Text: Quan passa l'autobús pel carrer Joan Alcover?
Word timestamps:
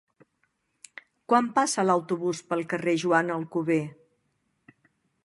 Quan 1.33 1.49
passa 1.59 1.85
l'autobús 1.89 2.41
pel 2.53 2.65
carrer 2.73 2.97
Joan 3.05 3.33
Alcover? 3.37 3.81